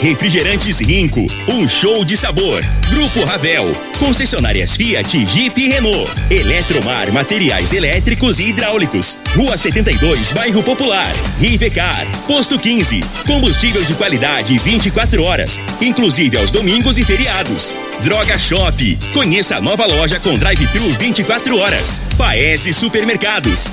[0.00, 2.64] Refrigerantes Rinco, um show de sabor.
[2.88, 6.08] Grupo Ravel, concessionárias Fiat, Jeep e Renault.
[6.30, 9.18] Eletromar, materiais elétricos e hidráulicos.
[9.34, 11.12] Rua 72, Bairro Popular.
[11.40, 13.00] Rivecar, Posto 15.
[13.26, 17.76] Combustível de qualidade 24 horas, inclusive aos domingos e feriados.
[18.02, 22.00] Droga Shop, conheça a nova loja com drive-thru 24 horas.
[22.16, 23.72] Paese Supermercados.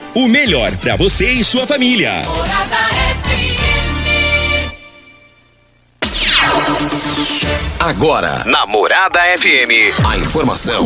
[0.13, 2.21] O melhor para você e sua família.
[2.25, 2.75] Morada
[3.23, 3.61] FM.
[7.79, 10.85] Agora, na Morada FM, a informação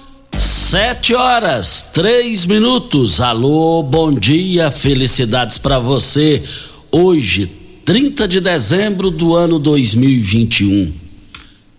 [0.37, 3.19] Sete horas, três minutos.
[3.19, 6.41] Alô, bom dia, felicidades para você.
[6.91, 7.51] Hoje,
[7.85, 10.93] 30 de dezembro do ano 2021.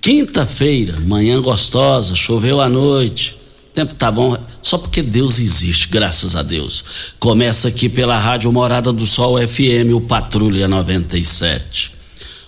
[0.00, 3.36] Quinta-feira, manhã gostosa, choveu à noite.
[3.72, 7.14] Tempo tá bom, só porque Deus existe, graças a Deus.
[7.18, 12.01] Começa aqui pela Rádio Morada do Sol FM, o Patrulha 97.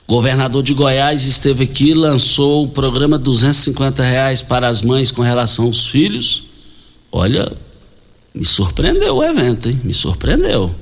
[0.07, 5.65] Governador de Goiás esteve aqui lançou o programa 250 reais para as mães com relação
[5.65, 6.45] aos filhos.
[7.11, 7.51] Olha,
[8.35, 9.81] me surpreendeu o evento, hein?
[9.83, 10.75] Me surpreendeu.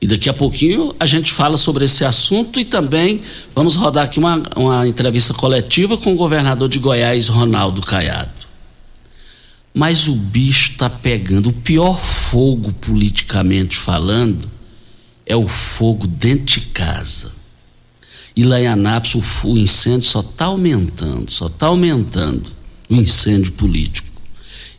[0.00, 3.20] E daqui a pouquinho a gente fala sobre esse assunto e também
[3.54, 8.40] vamos rodar aqui uma, uma entrevista coletiva com o governador de Goiás, Ronaldo Caiado.
[9.72, 11.50] Mas o bicho está pegando.
[11.50, 14.50] O pior fogo, politicamente falando,
[15.24, 17.39] é o fogo dentro de casa.
[18.36, 22.50] E lá em Anápolis o, o incêndio só está aumentando, só está aumentando
[22.88, 24.08] o incêndio político.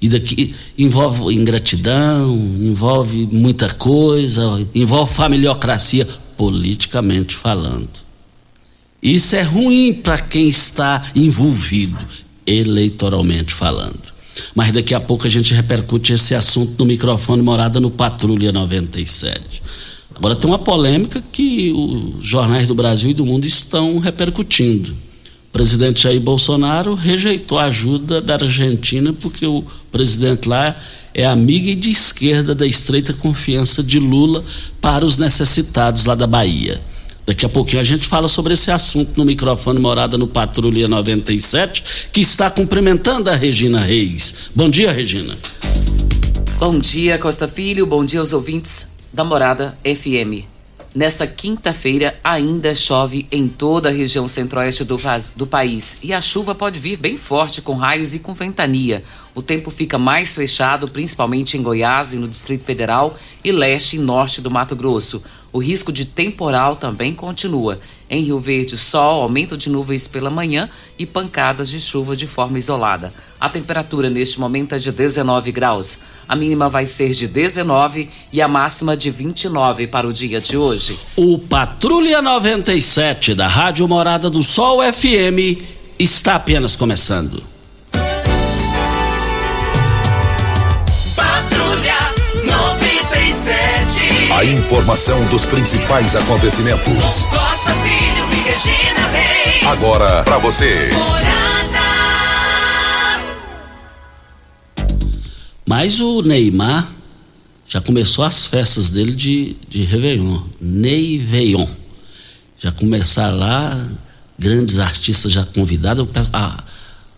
[0.02, 7.90] E daqui envolve ingratidão, envolve muita coisa, envolve familiocracia, politicamente falando.
[9.02, 12.04] Isso é ruim para quem está envolvido,
[12.48, 14.12] eleitoralmente falando.
[14.56, 19.61] Mas daqui a pouco a gente repercute esse assunto no microfone Morada no Patrulha 97.
[20.22, 24.92] Agora tem uma polêmica que os jornais do Brasil e do mundo estão repercutindo.
[24.92, 30.76] O presidente Jair Bolsonaro rejeitou a ajuda da Argentina porque o presidente lá
[31.12, 34.44] é amigo e de esquerda da estreita confiança de Lula
[34.80, 36.80] para os necessitados lá da Bahia.
[37.26, 41.84] Daqui a pouquinho a gente fala sobre esse assunto no microfone Morada no Patrulha 97,
[42.14, 44.52] que está cumprimentando a Regina Reis.
[44.54, 45.36] Bom dia, Regina.
[46.60, 47.88] Bom dia, Costa Filho.
[47.88, 50.46] Bom dia aos ouvintes da Morada FM.
[50.94, 54.98] Nesta quinta-feira ainda chove em toda a região centro-oeste do,
[55.38, 59.02] do, país e a chuva pode vir bem forte com raios e com ventania.
[59.34, 64.00] O tempo fica mais fechado, principalmente em Goiás e no Distrito Federal e leste e
[64.00, 65.24] norte do Mato Grosso.
[65.54, 67.80] O risco de temporal também continua.
[68.10, 70.70] Em Rio Verde, sol, aumento de nuvens pela manhã
[71.00, 73.14] e pancadas de chuva de forma isolada.
[73.40, 76.00] A temperatura neste momento é de 19 graus.
[76.28, 80.58] A mínima vai ser de 19 e a máxima de 29 para o dia de
[80.58, 80.98] hoje.
[81.16, 85.62] O Patrulha 97 da Rádio Morada do Sol FM
[85.98, 87.51] está apenas começando.
[94.42, 97.26] A informação dos principais acontecimentos.
[97.26, 99.68] Costa Filho e Regina Reis.
[99.68, 100.90] Agora para você.
[105.64, 106.90] Mas o Neymar
[107.68, 110.42] já começou as festas dele de, de Réveillon.
[110.60, 111.68] Neiveion.
[112.58, 113.90] Já começaram lá,
[114.40, 116.04] grandes artistas já convidados.
[116.04, 116.64] O, a,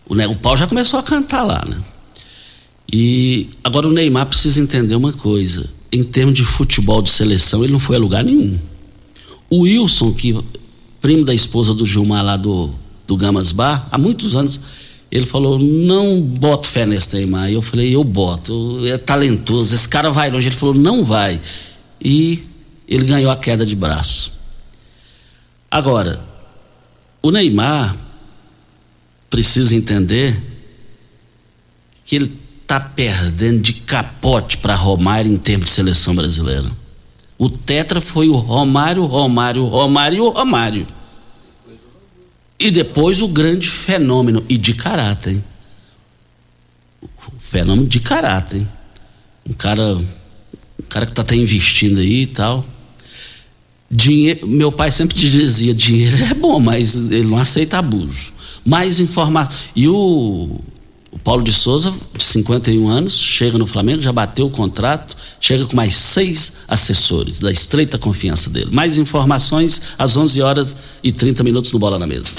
[0.06, 1.78] o, o pau já começou a cantar lá, né?
[2.92, 5.72] E agora o Neymar precisa entender uma coisa.
[5.94, 8.58] Em termos de futebol de seleção, ele não foi a lugar nenhum.
[9.48, 10.36] O Wilson, que
[11.00, 12.74] primo da esposa do Gilmar lá do,
[13.06, 14.60] do Gamas Bar, há muitos anos,
[15.08, 17.48] Ele falou: não boto fé nesse Neymar.
[17.48, 18.84] Eu falei: eu boto.
[18.88, 19.72] É talentoso.
[19.72, 20.48] Esse cara vai longe.
[20.48, 21.40] Ele falou: não vai.
[22.02, 22.42] E
[22.88, 24.32] ele ganhou a queda de braço.
[25.70, 26.26] Agora,
[27.22, 27.96] o Neymar
[29.30, 30.36] precisa entender
[32.04, 32.32] que ele
[32.76, 36.70] está perdendo de capote para Romário em termos de seleção brasileira.
[37.38, 40.86] O Tetra foi o Romário, Romário, Romário Romário.
[42.58, 45.34] E depois o grande fenômeno, e de caráter.
[45.34, 45.44] Hein?
[47.38, 48.58] Fenômeno de caráter.
[48.58, 48.68] Hein?
[49.48, 52.64] Um cara, um cara que está até investindo aí e tal.
[53.90, 58.32] Dinheiro, meu pai sempre dizia: dinheiro é bom, mas ele não aceita abuso.
[58.64, 59.52] Mais informação.
[59.76, 60.58] E o
[61.14, 65.64] o Paulo de Souza, de 51 anos, chega no Flamengo, já bateu o contrato, chega
[65.64, 68.70] com mais seis assessores, da estreita confiança dele.
[68.72, 72.32] Mais informações às 11 horas e 30 minutos no Bola na Mesa.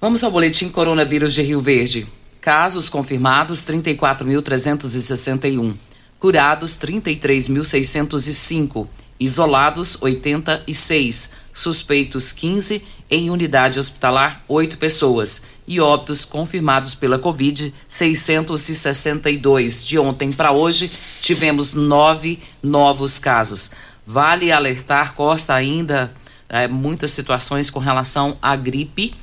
[0.00, 2.06] Vamos ao boletim Coronavírus de Rio Verde.
[2.40, 5.74] Casos confirmados 34.361.
[6.18, 8.86] Curados 33.605.
[9.20, 11.32] Isolados 86.
[11.52, 12.82] Suspeitos 15.
[13.10, 19.84] Em unidade hospitalar, 8 pessoas e óbitos confirmados pela Covid, 662.
[19.84, 23.72] De ontem para hoje, tivemos nove novos casos.
[24.06, 26.10] Vale alertar, Costa, ainda
[26.48, 29.14] é, muitas situações com relação à gripe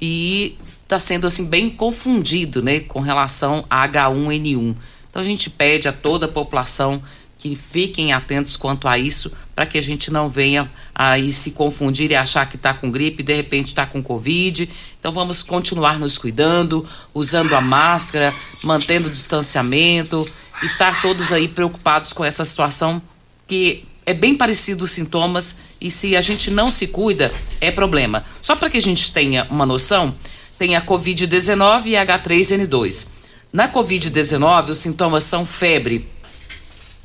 [0.00, 4.74] e está sendo assim bem confundido, né, com relação a H1N1.
[5.08, 7.00] Então a gente pede a toda a população
[7.42, 12.08] que fiquem atentos quanto a isso, para que a gente não venha aí se confundir
[12.12, 14.70] e achar que está com gripe e de repente está com Covid.
[15.00, 20.24] Então vamos continuar nos cuidando, usando a máscara, mantendo o distanciamento,
[20.62, 23.02] estar todos aí preocupados com essa situação
[23.48, 28.24] que é bem parecido os sintomas e se a gente não se cuida, é problema.
[28.40, 30.14] Só para que a gente tenha uma noção,
[30.56, 33.08] tem a Covid-19 e a H3N2.
[33.52, 36.08] Na Covid-19, os sintomas são febre,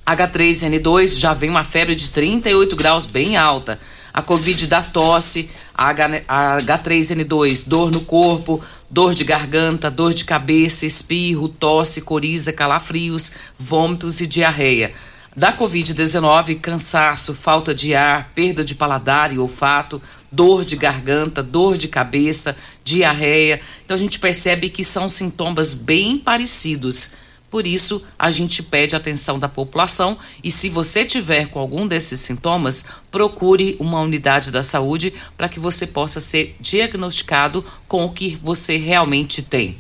[0.08, 3.78] H3N2 já vem uma febre de 38 graus bem alta.
[4.14, 10.86] A Covid dá tosse, a H3N2, dor no corpo, dor de garganta, dor de cabeça,
[10.86, 14.94] espirro, tosse, coriza, calafrios, vômitos e diarreia.
[15.36, 20.02] Da Covid-19, cansaço, falta de ar, perda de paladar e olfato,
[20.32, 23.60] dor de garganta, dor de cabeça, diarreia.
[23.86, 29.40] Então a gente percebe que são sintomas bem parecidos por isso, a gente pede atenção
[29.40, 35.14] da população e se você tiver com algum desses sintomas, procure uma unidade da saúde
[35.38, 39.78] para que você possa ser diagnosticado com o que você realmente tem.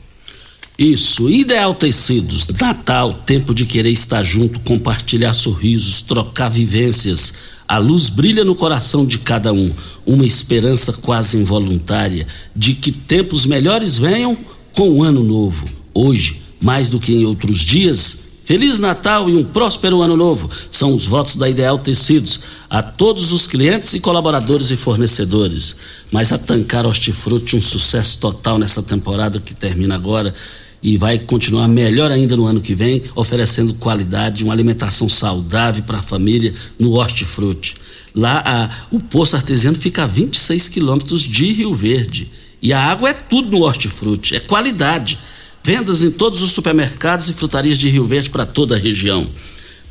[0.77, 7.33] Isso, Ideal Tecidos, Natal, tempo de querer estar junto, compartilhar sorrisos, trocar vivências.
[7.67, 9.73] A luz brilha no coração de cada um,
[10.05, 12.25] uma esperança quase involuntária
[12.55, 14.37] de que tempos melhores venham
[14.73, 15.65] com o ano novo.
[15.93, 18.27] Hoje, mais do que em outros dias.
[18.43, 23.33] Feliz Natal e um próspero Ano Novo são os votos da Ideal Tecidos a todos
[23.33, 25.75] os clientes e colaboradores e fornecedores.
[26.11, 30.33] Mas a Tancar Hortifruti um sucesso total nessa temporada que termina agora
[30.81, 35.97] e vai continuar melhor ainda no ano que vem, oferecendo qualidade, uma alimentação saudável para
[35.97, 37.75] a família no Hortifruti.
[38.15, 43.09] Lá a, o poço artesiano fica a 26 quilômetros de Rio Verde e a água
[43.09, 45.19] é tudo no Hortifruti, é qualidade.
[45.67, 49.27] Vendas em todos os supermercados e frutarias de Rio Verde para toda a região.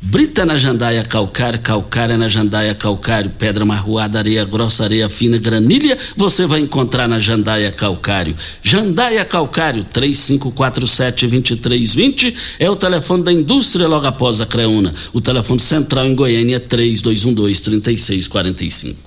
[0.01, 5.95] Brita na jandaia calcário, calcária na jandaia calcário, pedra marroada, areia grossa, areia fina, granilha,
[6.15, 8.35] você vai encontrar na jandaia calcário.
[8.63, 14.91] Jandaia calcário, 3547-2320 é o telefone da indústria logo após a Creuna.
[15.13, 19.06] O telefone central em Goiânia é 3212-3645.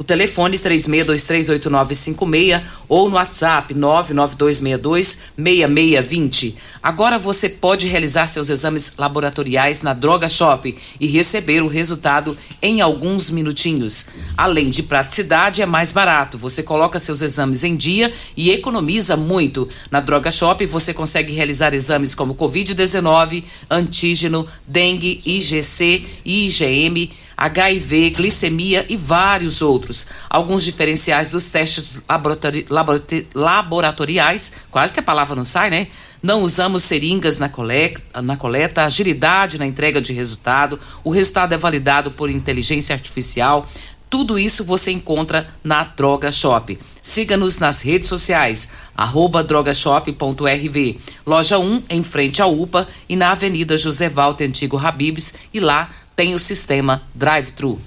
[0.00, 6.54] O telefone 36238956 ou no WhatsApp 992626620.
[6.82, 12.80] Agora você pode realizar seus exames laboratoriais na Droga Shop e receber o resultado em
[12.80, 14.08] alguns minutinhos.
[14.38, 16.38] Além de praticidade, é mais barato.
[16.38, 19.68] Você coloca seus exames em dia e economiza muito.
[19.90, 28.84] Na Droga Shop você consegue realizar exames como Covid-19, antígeno, dengue, IgC, IgM HIV, glicemia
[28.86, 30.08] e vários outros.
[30.28, 35.86] Alguns diferenciais dos testes laboratori laboratori laboratoriais, quase que a palavra não sai, né?
[36.22, 41.56] Não usamos seringas na coleta, na coleta, agilidade na entrega de resultado, o resultado é
[41.56, 43.66] validado por inteligência artificial.
[44.10, 46.78] Tudo isso você encontra na Droga Shop.
[47.00, 53.78] Siga-nos nas redes sociais, arroba drogashop.rv, loja 1 em frente ao UPA e na Avenida
[53.78, 55.88] José Walter Antigo Habibs e lá
[56.20, 57.80] tem o sistema drive-thru.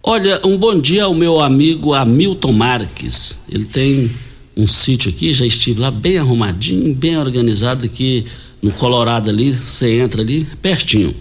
[0.00, 3.42] Olha, um bom dia ao meu amigo Hamilton Marques.
[3.50, 4.12] Ele tem
[4.56, 8.24] um sítio aqui, já estive lá bem arrumadinho, bem organizado aqui
[8.62, 11.12] no Colorado ali, você entra ali pertinho,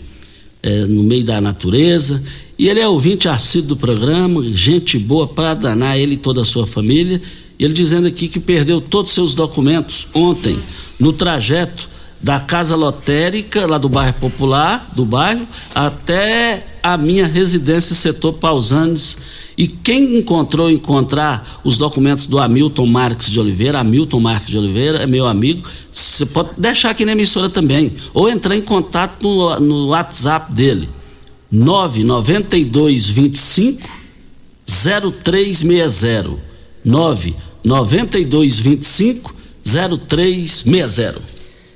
[0.62, 2.22] é, no meio da natureza.
[2.56, 6.46] E ele é ouvinte assíduo do programa, gente boa para danar ele e toda a
[6.46, 7.20] sua família.
[7.58, 10.56] E ele dizendo aqui que perdeu todos os seus documentos ontem
[11.00, 17.96] no trajeto da Casa Lotérica, lá do bairro Popular, do bairro, até a minha residência
[17.96, 19.18] setor Pausanes
[19.58, 24.98] e quem encontrou encontrar os documentos do Hamilton Marques de Oliveira, Hamilton Marques de Oliveira
[25.00, 29.60] é meu amigo, você pode deixar aqui na emissora também, ou entrar em contato no,
[29.60, 30.90] no WhatsApp dele,
[31.52, 33.90] 99225
[34.66, 36.56] 0360.
[36.84, 41.35] 99225 0360.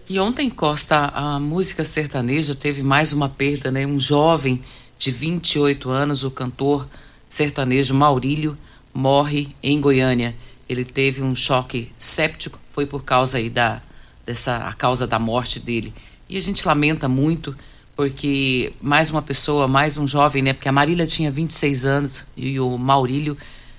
[0.09, 3.85] E ontem, Costa, a música sertaneja teve mais uma perda, né?
[3.85, 4.59] Um jovem
[4.97, 6.87] de 28 anos, o cantor
[7.27, 8.57] sertanejo Maurílio
[8.91, 10.35] morre em Goiânia.
[10.67, 13.83] Ele teve um choque séptico, foi por causa aí da
[14.25, 15.93] dessa a causa da morte dele.
[16.27, 17.55] E a gente lamenta muito
[17.95, 20.53] porque mais uma pessoa, mais um jovem, né?
[20.53, 23.37] Porque a Marília tinha 26 anos e o Maurílio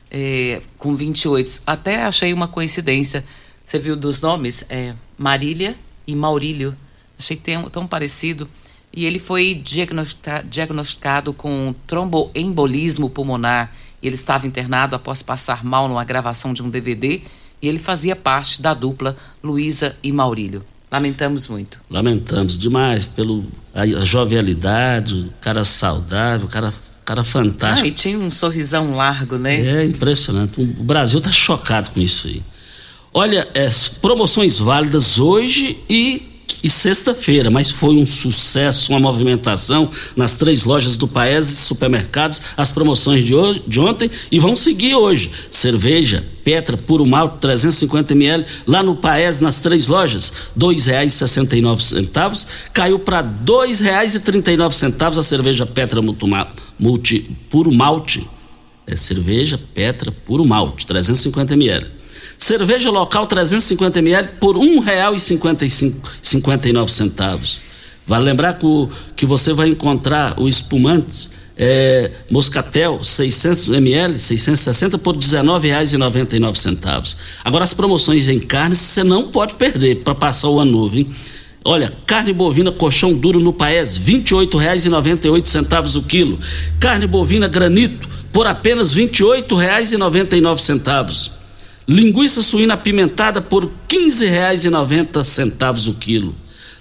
[0.08, 1.62] é, com 28.
[1.66, 3.24] Até achei uma coincidência.
[3.64, 4.64] Você viu dos nomes?
[4.70, 5.76] É, Marília
[6.10, 6.76] e Maurílio.
[7.18, 8.48] Achei tão, tão parecido
[8.92, 13.72] e ele foi diagnostica diagnosticado com tromboembolismo pulmonar.
[14.02, 17.20] Ele estava internado após passar mal numa gravação de um DVD
[17.62, 20.64] e ele fazia parte da dupla Luísa e Maurílio.
[20.90, 21.78] Lamentamos muito.
[21.88, 26.74] Lamentamos demais pelo a, a jovialidade, o cara saudável, o cara,
[27.04, 27.86] cara fantástico.
[27.86, 29.60] Ah, e tinha um sorrisão largo, né?
[29.60, 30.60] É impressionante.
[30.60, 32.42] O Brasil está chocado com isso aí.
[33.12, 33.68] Olha, é,
[34.00, 36.30] promoções válidas hoje e
[36.62, 42.70] e sexta-feira, mas foi um sucesso, uma movimentação nas três lojas do Paese Supermercados, as
[42.70, 45.30] promoções de, hoje, de ontem e vão seguir hoje.
[45.50, 52.98] Cerveja, Petra, puro malte, 350 ml, lá no Paese, nas três lojas, R$ 2,69, caiu
[52.98, 56.00] para R$ 2,39 a cerveja Petra
[56.78, 58.28] multi, puro malte,
[58.86, 61.99] é cerveja Petra, puro malte, 350 ml.
[62.40, 67.58] Cerveja local 350 ml por R$ 1,59.
[68.06, 74.96] Vale lembrar que, o, que você vai encontrar o espumante é, Moscatel 600 ml, 660
[74.96, 77.14] por R$ 19,99.
[77.44, 81.14] Agora as promoções em carnes você não pode perder para passar o ano novo, hein?
[81.62, 86.38] Olha, carne bovina colchão duro no Paes, R$ 28,98 o quilo.
[86.80, 91.39] Carne bovina granito por apenas R$ 28,99.
[91.90, 96.32] Linguiça suína apimentada por R$ 15,90 o quilo.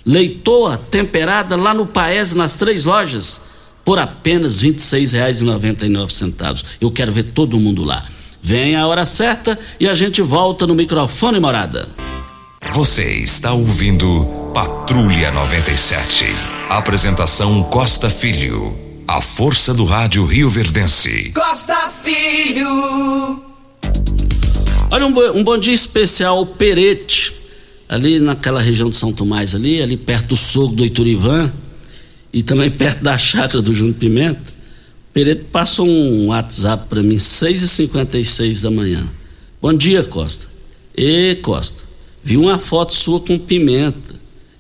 [0.06, 3.42] Leitoa temperada lá no Paese nas três lojas
[3.84, 6.64] por apenas R$ 26,99.
[6.80, 8.06] Eu quero ver todo mundo lá.
[8.40, 11.90] Vem a hora certa e a gente volta no microfone morada.
[12.72, 16.28] Você está ouvindo Patrulha 97.
[16.70, 18.78] Apresentação Costa Filho.
[19.08, 21.32] A força do rádio Rio Verdense.
[21.34, 23.50] Costa Filho.
[24.92, 27.36] Olha, um, um bom dia especial Perete,
[27.88, 31.52] ali naquela região de São Tomás, ali, ali perto do sogro do Iturivan
[32.34, 34.52] e também perto da chácara do Júnior Pimenta.
[35.14, 39.08] Perete passou um WhatsApp para mim, 6h56 da manhã.
[39.62, 40.48] Bom dia, Costa.
[40.98, 41.84] Ê, Costa,
[42.24, 44.16] vi uma foto sua com pimenta.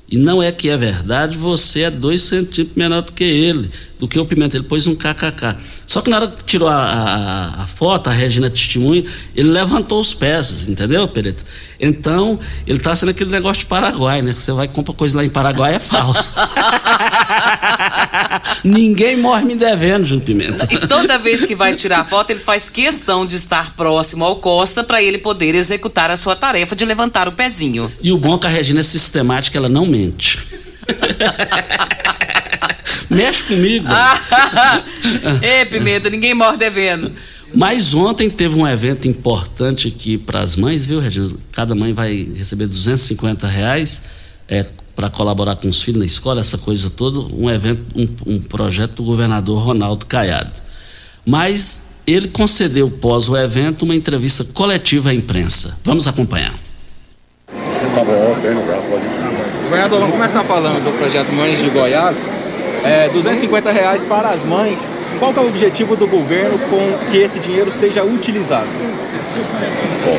[0.07, 4.07] E não é que é verdade, você é dois centímetros menor do que ele, do
[4.07, 4.57] que o pimenta.
[4.57, 5.55] Ele pôs um kkk.
[5.89, 9.03] Só que na hora que tirou a, a, a, foto, a Regina testemunha,
[9.35, 11.43] ele levantou os pés, entendeu, Pereta?
[11.79, 14.31] Então, ele tá sendo aquele negócio de Paraguai, né?
[14.31, 16.29] Você vai e compra coisa lá em Paraguai, é falso.
[18.63, 20.67] Ninguém morre me devendo, Júnior Pimenta.
[20.69, 24.35] E toda vez que vai tirar a foto, ele faz questão de estar próximo ao
[24.35, 27.91] Costa para ele poder executar a sua tarefa de levantar o pezinho.
[27.99, 30.37] E o bom é que a Regina é sistemática, ela não mente.
[33.09, 33.87] Mexe comigo.
[35.41, 37.11] Ê, Pimenta, ninguém morre devendo.
[37.53, 41.31] Mas ontem teve um evento importante aqui para as mães, viu, Regina?
[41.51, 44.01] Cada mãe vai receber 250 reais
[44.47, 48.39] é, para colaborar com os filhos na escola, essa coisa toda, um evento, um, um
[48.41, 50.51] projeto do governador Ronaldo Caiado.
[51.25, 55.77] Mas ele concedeu pós o evento uma entrevista coletiva à imprensa.
[55.83, 56.53] Vamos acompanhar.
[59.63, 62.29] Governador, vamos começar falando do projeto Mães de Goiás.
[62.83, 64.91] É, 250 reais para as mães.
[65.19, 68.67] Qual é o objetivo do governo com que esse dinheiro seja utilizado?
[70.05, 70.17] Bom,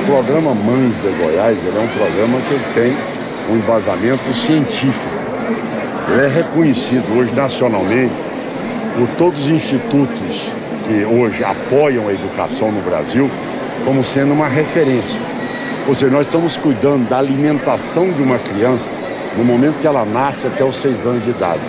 [0.00, 2.96] o programa Mães de Goiás é um programa que tem
[3.50, 5.18] um embasamento científico.
[6.10, 8.14] Ele é reconhecido hoje nacionalmente
[8.96, 10.50] por todos os institutos
[10.84, 13.30] que hoje apoiam a educação no Brasil
[13.84, 15.20] como sendo uma referência.
[15.86, 18.92] Ou seja, nós estamos cuidando da alimentação de uma criança
[19.38, 21.60] no momento que ela nasce até os seis anos de idade.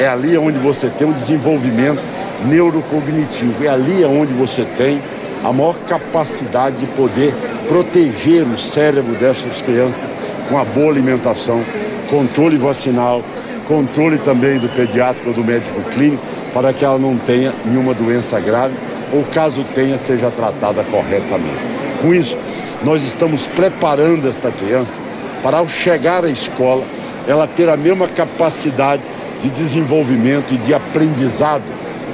[0.00, 2.02] É ali onde você tem um desenvolvimento
[2.44, 5.00] neurocognitivo, é ali onde você tem
[5.44, 7.32] a maior capacidade de poder
[7.68, 10.04] proteger o cérebro dessas crianças
[10.48, 11.62] com a boa alimentação,
[12.10, 13.22] controle vacinal,
[13.68, 18.40] controle também do pediátrico ou do médico clínico, para que ela não tenha nenhuma doença
[18.40, 18.74] grave
[19.12, 21.78] ou caso tenha, seja tratada corretamente.
[22.02, 22.36] Com isso,
[22.82, 24.98] nós estamos preparando esta criança
[25.42, 26.84] para ao chegar à escola,
[27.26, 29.02] ela ter a mesma capacidade
[29.40, 31.64] de desenvolvimento e de aprendizado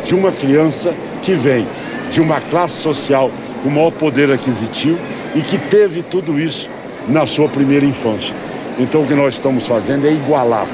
[0.05, 1.67] de uma criança que vem
[2.11, 3.31] de uma classe social
[3.63, 4.99] com maior poder aquisitivo
[5.35, 6.69] e que teve tudo isso
[7.09, 8.35] na sua primeira infância.
[8.79, 10.67] Então o que nós estamos fazendo é igualar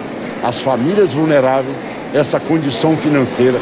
[0.42, 1.76] às famílias vulneráveis
[2.12, 3.59] essa condição financeira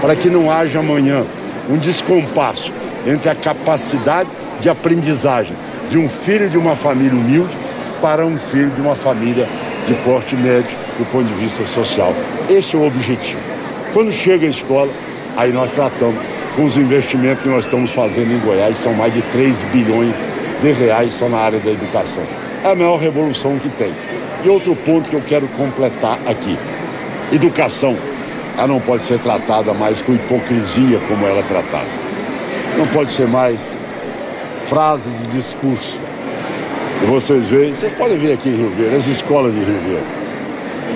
[0.00, 1.24] para que não haja amanhã
[1.70, 2.72] um descompasso
[3.06, 4.28] entre a capacidade
[4.60, 5.54] de aprendizagem
[5.88, 7.56] de um filho de uma família humilde
[8.02, 9.48] para um filho de uma família
[9.86, 12.12] de porte médio do ponto de vista social.
[12.50, 13.40] Esse é o objetivo.
[13.94, 14.90] Quando chega à escola,
[15.36, 16.18] aí nós tratamos
[16.56, 20.12] com os investimentos que nós estamos fazendo em Goiás, são mais de 3 bilhões
[20.60, 22.24] de reais só na área da educação.
[22.64, 23.92] É a maior revolução que tem.
[24.44, 26.58] E outro ponto que eu quero completar aqui.
[27.32, 27.96] Educação,
[28.58, 31.86] ela não pode ser tratada mais com hipocrisia como ela é tratada.
[32.76, 33.74] Não pode ser mais
[34.66, 35.98] frase de discurso.
[37.08, 40.06] Vocês veem, vocês podem ver aqui em Rio Verde, as escolas de Rio Verde,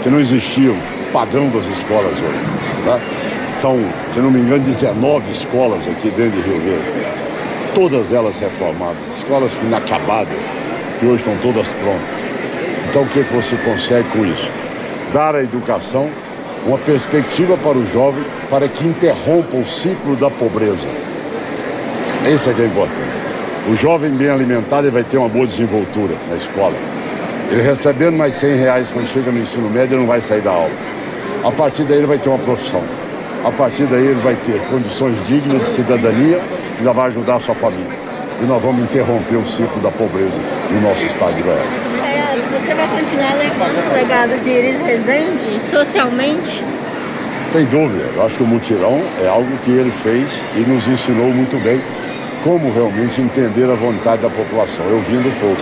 [0.02, 2.84] que não existiam, o padrão das escolas hoje.
[2.84, 3.00] Tá?
[3.54, 3.78] São,
[4.12, 6.84] se não me engano, 19 escolas aqui dentro de Rio Verde.
[7.74, 10.38] Todas elas reformadas, escolas inacabadas,
[10.98, 12.26] que hoje estão todas prontas.
[12.88, 14.50] Então o que, que você consegue com isso?
[15.12, 16.08] Dar à educação
[16.66, 20.88] uma perspectiva para o jovem para que interrompa o ciclo da pobreza.
[22.26, 23.05] Esse é que é importante.
[23.68, 26.76] O jovem bem alimentado ele vai ter uma boa desenvoltura na escola.
[27.50, 30.52] Ele recebendo mais 100 reais quando chega no ensino médio, ele não vai sair da
[30.52, 30.70] aula.
[31.42, 32.82] A partir daí ele vai ter uma profissão.
[33.44, 37.40] A partir daí ele vai ter condições dignas de cidadania e ainda vai ajudar a
[37.40, 37.98] sua família.
[38.40, 41.96] E nós vamos interromper o ciclo da pobreza no nosso estado de Goiás.
[42.52, 46.64] Você vai continuar levando o legado de Iris Rezende socialmente?
[47.50, 48.04] Sem dúvida.
[48.14, 51.80] Eu acho que o mutirão é algo que ele fez e nos ensinou muito bem
[52.46, 54.86] como realmente entender a vontade da população.
[54.86, 55.60] Eu vindo pouco.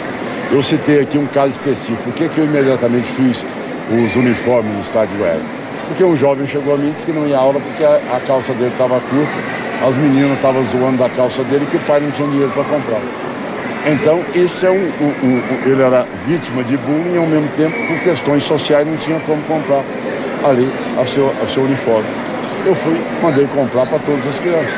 [0.52, 2.02] Eu citei aqui um caso específico.
[2.02, 3.44] Por que, que eu imediatamente fiz
[3.90, 5.40] os uniformes no estado de Goiás?
[5.88, 8.52] Porque um jovem chegou a mim e disse que não ia aula porque a, calça
[8.52, 9.38] dele estava curta,
[9.86, 13.00] as meninas estavam zoando da calça dele que o pai não tinha dinheiro para comprar.
[13.86, 17.74] Então, isso é um, um, um, Ele era vítima de bullying e, ao mesmo tempo,
[17.86, 19.82] por questões sociais, não tinha como comprar
[20.44, 20.70] ali
[21.00, 22.08] a seu, a seu uniforme.
[22.66, 24.72] Eu fui, mandei comprar para todas as crianças.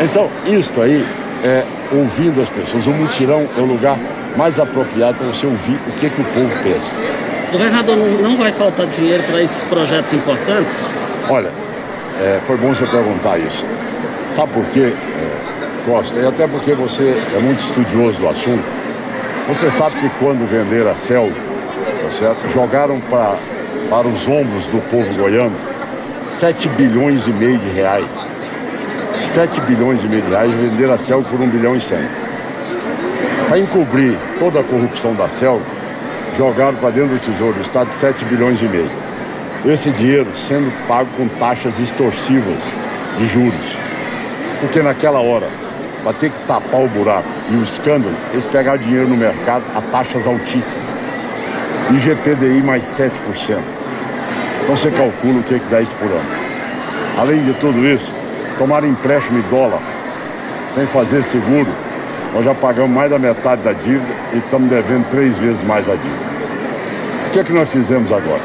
[0.00, 1.04] Então, isto aí
[1.44, 2.86] é ouvindo as pessoas.
[2.86, 3.98] O mutirão é o lugar
[4.36, 6.96] mais apropriado para você ouvir o que, que o povo pensa.
[7.52, 10.80] Governador, não vai faltar dinheiro para esses projetos importantes?
[11.28, 11.50] Olha,
[12.20, 13.64] é, foi bom você perguntar isso.
[14.36, 16.20] Sabe por quê, é, Costa?
[16.20, 18.64] E até porque você é muito estudioso do assunto.
[19.48, 21.32] Você sabe que quando venderam a CEL,
[22.04, 22.48] tá certo?
[22.52, 23.36] jogaram pra,
[23.88, 25.56] para os ombros do povo goiano
[26.22, 28.06] 7 bilhões e meio de reais
[29.34, 31.98] 7 bilhões e meio de reais vender a CEL por 1 bilhão e 100.
[33.48, 35.60] Para encobrir toda a corrupção da CEL,
[36.36, 38.90] jogaram para dentro do Tesouro do Estado 7 bilhões e meio.
[39.64, 42.58] Esse dinheiro sendo pago com taxas extorsivas
[43.18, 43.76] de juros.
[44.60, 45.46] Porque naquela hora,
[46.02, 49.80] para ter que tapar o buraco e o escândalo, eles pegaram dinheiro no mercado a
[49.80, 50.90] taxas altíssimas.
[51.90, 53.10] IGPDI mais 7%.
[54.62, 56.50] Então você calcula o que, que dá isso por ano.
[57.18, 58.19] Além de tudo isso,
[58.60, 59.80] tomaram empréstimo em dólar,
[60.74, 61.66] sem fazer seguro,
[62.34, 65.94] nós já pagamos mais da metade da dívida e estamos devendo três vezes mais a
[65.94, 66.30] dívida.
[67.26, 68.42] O que é que nós fizemos agora?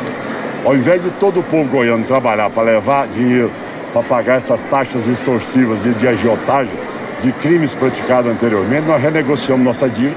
[0.63, 3.51] Ao invés de todo o povo goiano trabalhar para levar dinheiro
[3.91, 6.73] para pagar essas taxas extorsivas e de agiotagem
[7.21, 10.15] de crimes praticados anteriormente, nós renegociamos nossa dívida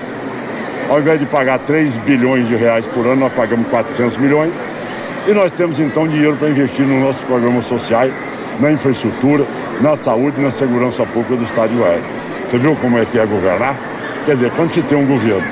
[0.88, 4.52] Ao invés de pagar 3 bilhões de reais por ano, nós pagamos 400 milhões.
[5.26, 8.12] E nós temos então dinheiro para investir nos nossos programas sociais,
[8.60, 9.44] na infraestrutura,
[9.80, 12.02] na saúde e na segurança pública do Estado de Goiás.
[12.50, 13.76] Você viu como é que é governar?
[14.24, 15.46] Quer dizer, quando se tem um governo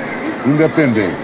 [0.45, 1.15] independente,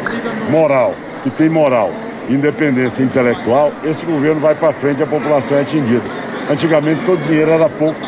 [0.50, 1.92] moral, que tem moral,
[2.30, 6.04] independência intelectual, esse governo vai para frente e a população é atingida.
[6.50, 8.00] Antigamente todo dinheiro era pouco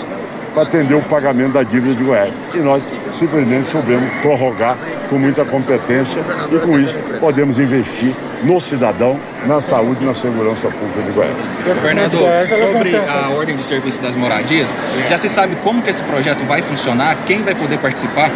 [0.55, 2.33] para atender o pagamento da dívida de Goiás.
[2.53, 4.77] E nós simplesmente soubemos prorrogar
[5.09, 10.69] com muita competência e com isso podemos investir no cidadão, na saúde e na segurança
[10.69, 11.35] pública de Goiás.
[11.65, 14.73] Governador, sobre a ordem de serviço das moradias,
[15.09, 18.31] já se sabe como que esse projeto vai funcionar, quem vai poder participar?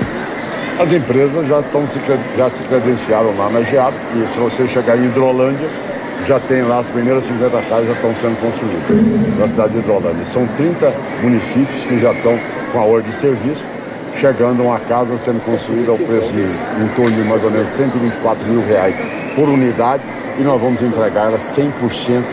[0.77, 1.99] As empresas já, estão se,
[2.38, 5.69] já se credenciaram lá na GEAP e se você chegar em Hidrolândia,
[6.27, 10.25] já tem lá as primeiras 50 casas já estão sendo construídas na cidade de Hidrolândia.
[10.25, 12.38] São 30 municípios que já estão
[12.71, 13.65] com a ordem de serviço,
[14.15, 17.69] chegando a uma casa sendo construída ao preço de em torno de mais ou menos
[17.71, 18.95] 124 mil reais
[19.36, 20.03] por unidade
[20.38, 22.23] e nós vamos entregar ela 100%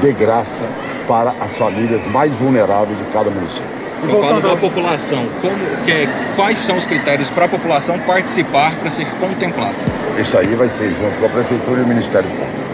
[0.00, 0.64] de graça
[1.06, 3.76] para as famílias mais vulneráveis de cada município.
[4.02, 5.26] Eu falo da população.
[5.40, 6.06] Como, que,
[6.36, 9.74] quais são os critérios para a população participar para ser contemplada?
[10.18, 12.65] Isso aí vai ser junto com a Prefeitura e o Ministério Público.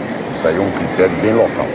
[0.43, 1.65] Isso aí é um critério bem local.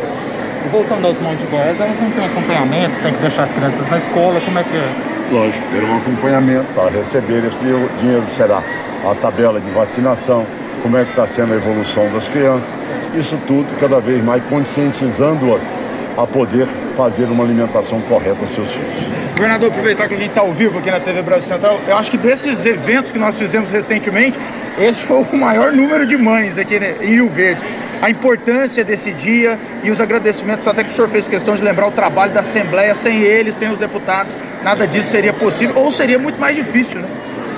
[0.63, 3.89] E voltando aos mãos de Goiás, elas não têm acompanhamento, tem que deixar as crianças
[3.89, 4.91] na escola, como é que é?
[5.33, 8.63] Lógico, ter um acompanhamento para receber esse dinheiro, será
[9.11, 10.45] a tabela de vacinação,
[10.83, 12.71] como é que está sendo a evolução das crianças,
[13.15, 15.75] isso tudo cada vez mais conscientizando-as
[16.19, 18.93] a poder fazer uma alimentação correta aos seus filhos.
[19.35, 22.11] Governador, aproveitar que a gente está ao vivo aqui na TV Brasil Central, eu acho
[22.11, 24.39] que desses eventos que nós fizemos recentemente,
[24.79, 27.65] esse foi o maior número de mães aqui em Rio Verde.
[28.01, 31.89] A importância desse dia e os agradecimentos, até que o senhor fez questão de lembrar
[31.89, 36.19] o trabalho da Assembleia, sem eles, sem os deputados, nada disso seria possível, ou seria
[36.19, 37.09] muito mais difícil, né?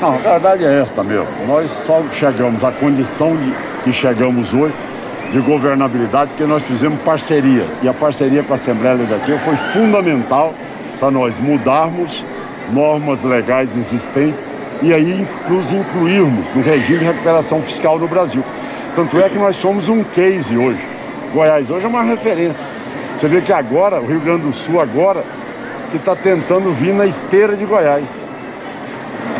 [0.00, 1.28] Não, a verdade é esta mesmo.
[1.46, 4.74] Nós só chegamos à condição de que chegamos hoje
[5.30, 7.66] de governabilidade porque nós fizemos parceria.
[7.82, 10.54] E a parceria com a Assembleia Legislativa foi fundamental
[10.98, 12.24] para nós mudarmos
[12.72, 14.48] normas legais existentes
[14.82, 18.42] e aí nos incluirmos no regime de recuperação fiscal no Brasil.
[18.94, 20.80] Tanto é que nós somos um case hoje.
[21.32, 22.64] Goiás hoje é uma referência.
[23.16, 25.24] Você vê que agora, o Rio Grande do Sul agora,
[25.90, 28.08] que está tentando vir na esteira de Goiás.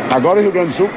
[0.09, 0.89] Agora o Rio Grande do Sul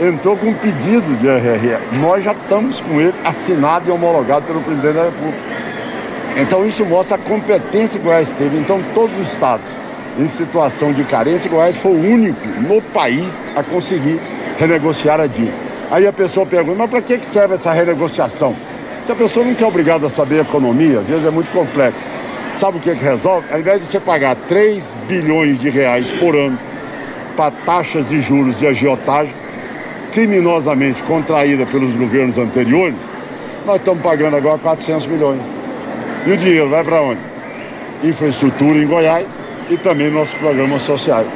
[0.00, 1.78] entrou com um pedido de RRE.
[2.00, 5.38] Nós já estamos com ele assinado e homologado pelo presidente da República.
[6.36, 8.58] Então isso mostra a competência que Goiás teve.
[8.58, 9.76] Então todos os estados
[10.18, 14.20] em situação de carência, Goiás foi o único no país a conseguir
[14.58, 15.71] renegociar a dívida.
[15.92, 18.56] Aí a pessoa pergunta, mas para que serve essa renegociação?
[18.96, 21.98] Porque a pessoa não é obrigada a saber economia, às vezes é muito complexo.
[22.56, 23.46] Sabe o que, que resolve?
[23.52, 26.58] Ao invés de você pagar 3 bilhões de reais por ano
[27.36, 29.34] para taxas de juros de agiotagem,
[30.12, 32.96] criminosamente contraída pelos governos anteriores,
[33.66, 35.42] nós estamos pagando agora 400 milhões.
[36.26, 37.20] E o dinheiro vai para onde?
[38.02, 39.26] Infraestrutura em Goiás
[39.68, 41.26] e também nossos programas sociais.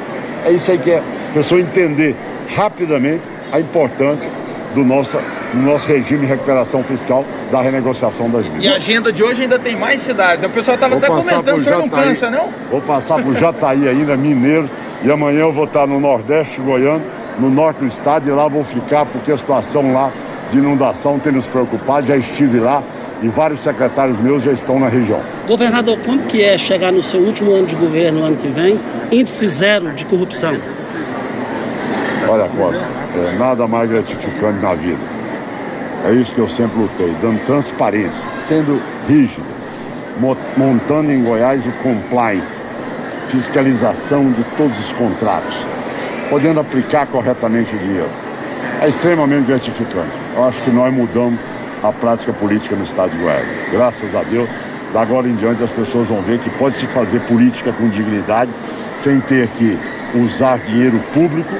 [0.43, 2.15] É isso aí que é a pessoa entender
[2.55, 4.31] rapidamente a importância
[4.77, 5.17] do nosso,
[5.53, 8.63] do nosso regime de recuperação fiscal da renegociação das dívidas.
[8.63, 10.45] E a agenda de hoje ainda tem mais cidades.
[10.45, 12.49] O pessoal estava até comentando, o senhor não cansa, não?
[12.69, 14.69] Vou passar por Jataí ainda, Mineiro,
[15.03, 17.03] e amanhã eu vou estar no Nordeste Goiano,
[17.39, 20.11] no norte do estado, e lá vou ficar porque a situação lá
[20.51, 22.83] de inundação tem nos preocupado, já estive lá
[23.21, 25.19] e vários secretários meus já estão na região.
[25.47, 28.79] Governador, como que é chegar no seu último ano de governo, ano que vem,
[29.11, 30.55] índice zero de corrupção?
[32.29, 32.85] Olha, Costa,
[33.15, 34.99] é nada mais gratificante na vida.
[36.05, 39.45] É isso que eu sempre lutei, dando transparência, sendo rígido,
[40.57, 42.61] montando em Goiás o compliance,
[43.29, 45.57] fiscalização de todos os contratos,
[46.29, 48.09] podendo aplicar corretamente o dinheiro.
[48.81, 50.11] É extremamente gratificante.
[50.35, 51.39] Eu acho que nós mudamos
[51.83, 53.45] a prática política no estado de Goiás.
[53.71, 54.49] Graças a Deus,
[54.93, 58.51] da agora em diante as pessoas vão ver que pode se fazer política com dignidade,
[58.97, 59.77] sem ter que
[60.15, 61.53] usar dinheiro público,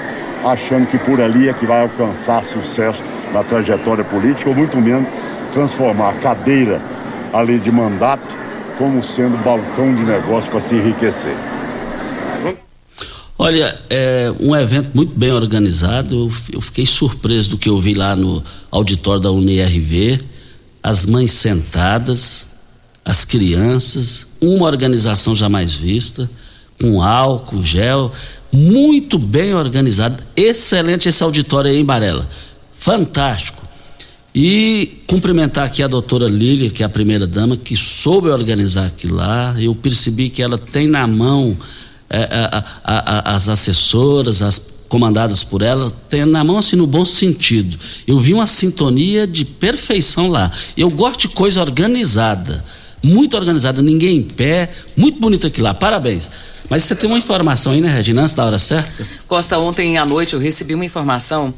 [0.44, 3.02] achando que por ali é que vai alcançar sucesso
[3.34, 5.08] na trajetória política, ou muito menos
[5.52, 6.82] transformar a cadeira
[7.34, 8.28] ali de mandato
[8.78, 11.36] como sendo balcão de negócio para se enriquecer.
[13.40, 16.32] Olha, é um evento muito bem organizado.
[16.52, 20.20] Eu fiquei surpreso do que eu vi lá no auditório da UNIRV.
[20.82, 22.48] As mães sentadas,
[23.06, 26.30] as crianças, uma organização jamais vista,
[26.82, 28.12] com álcool, gel,
[28.52, 30.24] muito bem organizado.
[30.36, 32.28] Excelente esse auditório aí Barela.
[32.72, 33.66] Fantástico.
[34.34, 39.16] E cumprimentar aqui a doutora Lília, que é a primeira dama, que soube organizar aquilo
[39.16, 39.56] lá.
[39.60, 41.58] Eu percebi que ela tem na mão
[42.10, 46.88] é, a, a, a, as assessoras, as comandadas por ela, tem na mão assim no
[46.88, 47.78] bom sentido.
[48.06, 50.52] Eu vi uma sintonia de perfeição lá.
[50.78, 52.64] Eu gosto de coisa organizada,
[53.04, 55.74] muito organizada, ninguém em pé, muito bonito aqui lá.
[55.74, 56.30] Parabéns.
[56.70, 59.06] Mas você tem uma informação aí, né, Regina, antes da hora certa?
[59.28, 61.54] Costa, ontem à noite eu recebi uma informação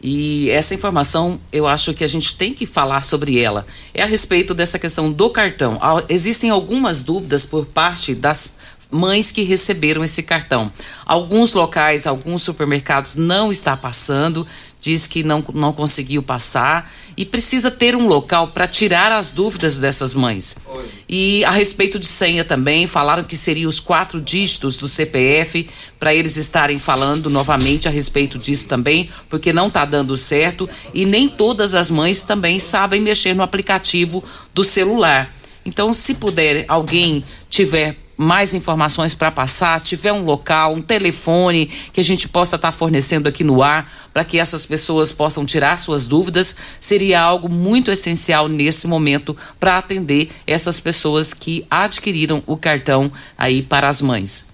[0.00, 3.66] e essa informação eu acho que a gente tem que falar sobre ela.
[3.92, 5.78] É a respeito dessa questão do cartão.
[6.08, 8.56] Existem algumas dúvidas por parte das
[8.90, 10.72] mães que receberam esse cartão.
[11.04, 14.46] Alguns locais, alguns supermercados não está passando,
[14.80, 19.78] diz que não, não conseguiu passar e precisa ter um local para tirar as dúvidas
[19.78, 20.58] dessas mães.
[20.66, 20.88] Oi.
[21.08, 26.14] E a respeito de senha também, falaram que seria os quatro dígitos do CPF para
[26.14, 31.28] eles estarem falando novamente a respeito disso também, porque não está dando certo e nem
[31.28, 34.22] todas as mães também sabem mexer no aplicativo
[34.54, 35.34] do celular.
[35.64, 42.00] Então, se puder alguém tiver mais informações para passar, tiver um local, um telefone que
[42.00, 45.78] a gente possa estar tá fornecendo aqui no ar para que essas pessoas possam tirar
[45.78, 52.56] suas dúvidas, seria algo muito essencial nesse momento para atender essas pessoas que adquiriram o
[52.56, 54.48] cartão aí para as mães.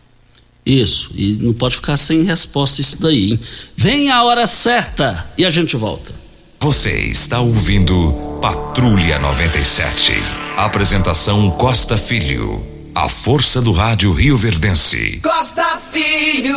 [0.66, 3.32] Isso, e não pode ficar sem resposta isso daí.
[3.32, 3.40] Hein?
[3.74, 6.12] Vem a hora certa e a gente volta.
[6.60, 10.12] Você está ouvindo Patrulha 97.
[10.56, 12.73] Apresentação Costa Filho.
[12.94, 15.18] A força do rádio Rio Verdense.
[15.20, 16.54] Costa Filho.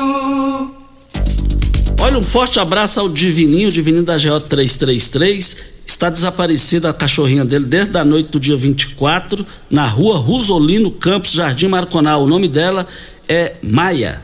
[1.99, 5.57] Olha, um forte abraço ao Divininho, Divininho da GO 333.
[5.87, 11.31] Está desaparecida a cachorrinha dele desde a noite do dia 24, na rua Rosolino Campos,
[11.31, 12.21] Jardim Marconal.
[12.21, 12.85] O nome dela
[13.27, 14.21] é Maia.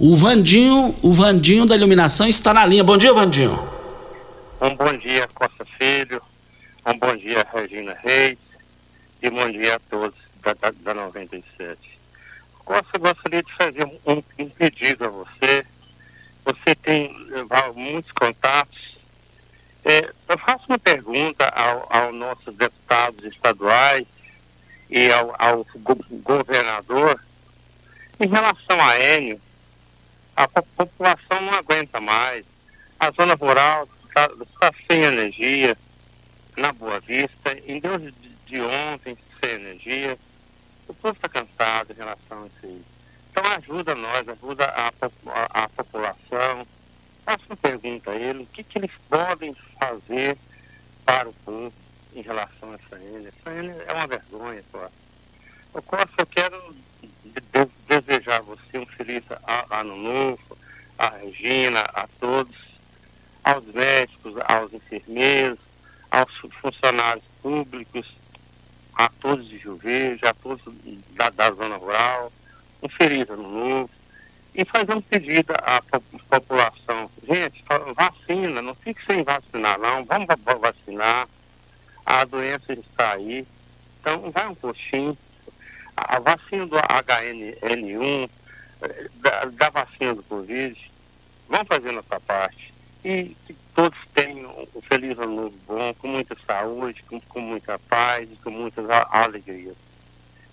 [0.00, 2.84] O Vandinho, o Vandinho da iluminação está na linha.
[2.84, 3.58] Bom dia, Vandinho.
[4.60, 6.22] Um bom dia, Costa Filho.
[6.86, 8.38] Um bom dia, Regina Reis.
[9.20, 11.98] E bom dia a todos da, da, da 97.
[12.64, 15.66] Costa, gostaria de fazer um, um pedido a você.
[16.44, 17.12] Você tem
[17.74, 18.96] muitos contatos.
[19.84, 24.06] É, eu faço uma pergunta ao, aos nossos deputados estaduais
[24.88, 25.66] e ao, ao
[26.22, 27.20] governador
[28.20, 29.40] em relação a Enio
[30.38, 32.46] a população não aguenta mais.
[33.00, 34.28] A zona rural está
[34.60, 35.76] tá sem energia,
[36.56, 38.14] na Boa Vista, em Deus
[38.46, 40.16] de, ontem, sem energia.
[40.86, 42.84] O povo está cansado em relação a isso aí.
[43.32, 44.92] Então ajuda nós, ajuda a,
[45.26, 46.64] a, a população.
[47.24, 50.38] Faça uma pergunta a ele, o que, que eles podem fazer
[51.04, 51.72] para o povo
[52.14, 53.26] em relação a essa N.
[53.26, 54.92] Essa N é uma vergonha, Costa.
[55.74, 56.74] O Costa, eu quero
[57.28, 59.22] de, desejar a você um feliz
[59.70, 60.58] ano novo,
[60.98, 62.56] a Regina, a todos,
[63.44, 65.58] aos médicos, aos enfermeiros,
[66.10, 68.06] aos funcionários públicos,
[68.94, 69.78] a todos de Rio
[70.22, 70.62] a todos
[71.12, 72.32] da, da zona rural,
[72.82, 73.90] um feliz ano novo.
[74.54, 75.80] E fazer um pedido à
[76.28, 77.64] população, gente,
[77.94, 80.26] vacina, não fique sem vacinar não, vamos
[80.60, 81.28] vacinar,
[82.04, 83.46] a doença está aí,
[84.00, 85.16] então vai um postinho,
[86.08, 88.30] a vacina do HNN1,
[88.82, 90.76] eh, da, da, vacina do Covid,
[91.48, 92.72] vão fazer nossa parte.
[93.04, 97.78] E que todos tenham um feliz ano novo bom, com muita saúde, com, com muita
[97.78, 99.76] paz e com muitas alegrias.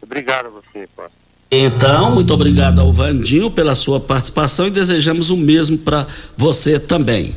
[0.01, 1.25] Obrigado a você, Costa.
[1.49, 6.05] Então, muito obrigado ao Vandinho pela sua participação e desejamos o mesmo para
[6.35, 7.35] você também.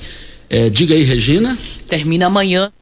[0.50, 1.56] É, diga aí, Regina.
[1.86, 2.72] Termina amanhã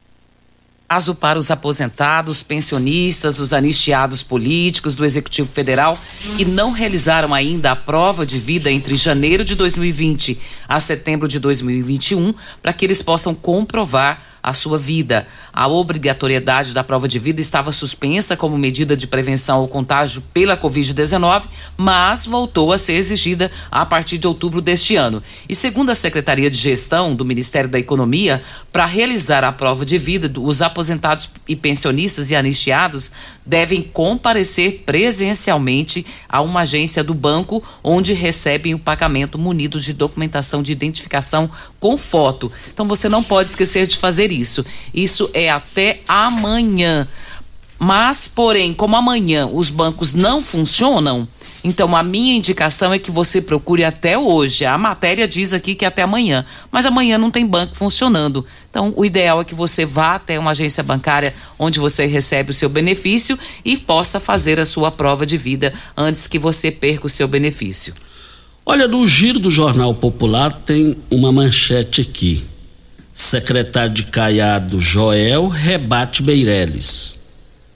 [0.87, 5.97] prazo para os aposentados, pensionistas, os anistiados políticos do Executivo Federal
[6.37, 11.39] que não realizaram ainda a prova de vida entre janeiro de 2020 a setembro de
[11.39, 15.27] 2021, para que eles possam comprovar a sua vida.
[15.51, 20.55] A obrigatoriedade da prova de vida estava suspensa como medida de prevenção ao contágio pela
[20.55, 21.43] Covid-19,
[21.75, 25.21] mas voltou a ser exigida a partir de outubro deste ano.
[25.49, 29.97] E segundo a Secretaria de Gestão do Ministério da Economia, para realizar a prova de
[29.97, 33.11] vida, os aposentados e pensionistas e anistiados
[33.47, 40.61] devem comparecer presencialmente a uma agência do banco onde recebem o pagamento munidos de documentação
[40.61, 42.51] de identificação com foto.
[42.73, 44.65] Então você não pode esquecer de fazer isso.
[44.93, 47.07] Isso é até amanhã.
[47.79, 51.27] Mas, porém, como amanhã os bancos não funcionam,
[51.67, 54.63] então a minha indicação é que você procure até hoje.
[54.63, 58.45] A matéria diz aqui que é até amanhã, mas amanhã não tem banco funcionando.
[58.69, 62.53] Então, o ideal é que você vá até uma agência bancária onde você recebe o
[62.53, 67.09] seu benefício e possa fazer a sua prova de vida antes que você perca o
[67.09, 67.93] seu benefício.
[68.65, 72.45] Olha, no giro do Jornal Popular tem uma manchete aqui.
[73.13, 77.19] Secretário de Caiado Joel rebate Meireles.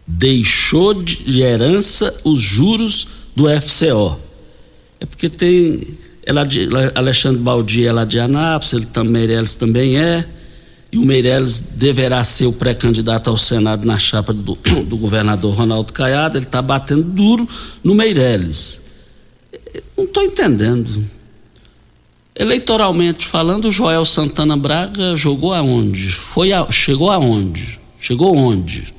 [0.08, 4.18] Deixou de herança os juros do FCO.
[5.00, 5.98] É porque tem.
[6.24, 6.48] Ela,
[6.96, 10.26] Alexandre Baldi é de Anápolis, ele também, Meirelles também é.
[10.92, 15.94] E o Meirelles deverá ser o pré-candidato ao Senado na chapa do, do governador Ronaldo
[15.94, 16.38] Caiado.
[16.38, 17.48] Ele está batendo duro
[17.84, 18.82] no Meirelles.
[19.98, 21.06] Não estou entendendo.
[22.36, 26.10] Eleitoralmente falando, o Joel Santana Braga jogou aonde?
[26.10, 27.80] Foi a, chegou aonde?
[28.00, 28.94] Chegou onde?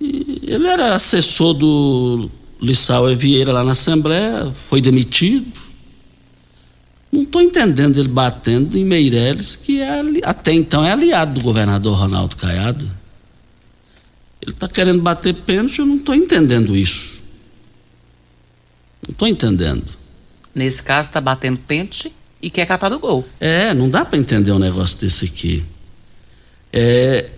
[0.00, 2.30] E ele era assessor do
[2.62, 5.44] Lissau Vieira lá na Assembleia, foi demitido.
[7.10, 11.98] Não estou entendendo ele batendo em Meireles, que é, até então é aliado do governador
[11.98, 12.88] Ronaldo Caiado.
[14.40, 17.20] Ele está querendo bater pênalti, eu não estou entendendo isso.
[19.06, 19.84] Não estou entendendo.
[20.54, 23.26] Nesse caso, está batendo pênalti e quer catar do gol.
[23.40, 25.64] É, não dá para entender um negócio desse aqui.
[26.72, 27.28] É,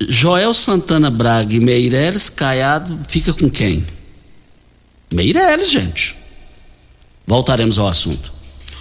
[0.00, 3.84] Joel Santana Braga e Meireles Caiado fica com quem?
[5.12, 6.16] Meireles, gente.
[7.26, 8.36] Voltaremos ao assunto.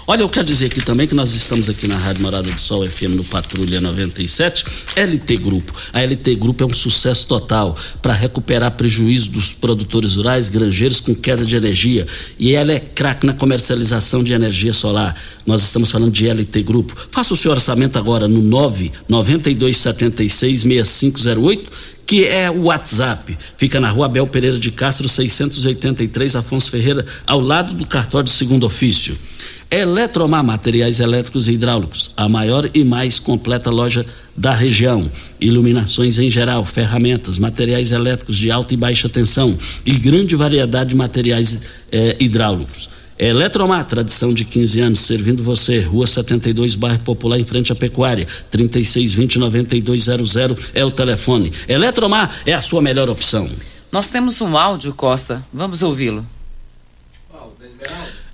[0.07, 2.87] Olha, eu quero dizer aqui também que nós estamos aqui na Rádio Morada do Sol
[2.87, 4.63] FM no Patrulha 97,
[4.95, 5.73] LT Grupo.
[5.91, 11.15] A LT Grupo é um sucesso total para recuperar prejuízo dos produtores rurais, granjeiros com
[11.15, 12.05] queda de energia.
[12.37, 15.19] E ela é craque na comercialização de energia solar.
[15.43, 16.95] Nós estamos falando de LT Grupo.
[17.09, 23.37] Faça o seu orçamento agora no 99276 6508 que é o WhatsApp.
[23.57, 28.31] Fica na rua Abel Pereira de Castro, 683, Afonso Ferreira, ao lado do cartório de
[28.31, 29.15] segundo ofício.
[29.69, 34.05] Eletromar Materiais Elétricos e Hidráulicos, a maior e mais completa loja
[34.37, 35.09] da região.
[35.41, 40.95] Iluminações em geral, ferramentas, materiais elétricos de alta e baixa tensão e grande variedade de
[40.95, 42.89] materiais eh, hidráulicos.
[43.17, 45.79] Eletromar, tradição de 15 anos, servindo você.
[45.79, 48.27] Rua 72, bairro Popular, em frente à Pecuária.
[48.51, 51.49] 3620-9200 é o telefone.
[51.67, 53.49] Eletromar é a sua melhor opção.
[53.91, 55.45] Nós temos um áudio, Costa.
[55.53, 56.25] Vamos ouvi-lo.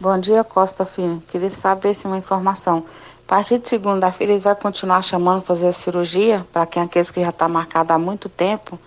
[0.00, 1.20] Bom dia, Costa Filho.
[1.28, 2.84] Queria saber se uma informação.
[3.24, 7.20] A partir de segunda-feira eles vão continuar chamando fazer a cirurgia para quem aqueles que
[7.20, 8.78] já está marcado há muito tempo.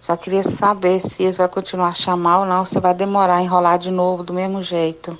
[0.00, 3.42] Só queria saber se eles vão continuar a chamar ou não, se vai demorar a
[3.44, 5.16] enrolar de novo do mesmo jeito.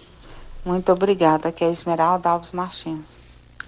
[0.64, 1.50] Muito obrigada.
[1.50, 3.16] Aqui é Esmeralda Alves Martins.